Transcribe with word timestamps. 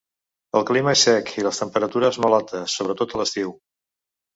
El 0.59 0.63
clima 0.69 0.93
és 0.99 1.03
sec 1.09 1.29
i 1.43 1.47
les 1.49 1.61
temperatures 1.65 2.21
molt 2.27 2.41
altes, 2.41 2.77
sobretot 2.81 3.19
a 3.19 3.23
l'estiu. 3.25 3.59